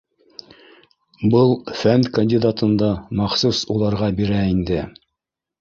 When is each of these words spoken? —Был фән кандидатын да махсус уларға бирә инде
—Был 1.35 1.53
фән 1.83 2.07
кандидатын 2.17 2.75
да 2.83 2.91
махсус 3.21 3.63
уларға 3.77 4.11
бирә 4.23 4.45
инде 4.57 4.83